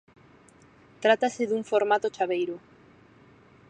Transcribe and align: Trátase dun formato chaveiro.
Trátase 1.03 1.43
dun 1.45 1.63
formato 1.71 2.07
chaveiro. 2.15 2.57